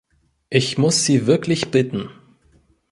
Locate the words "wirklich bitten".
1.27-2.09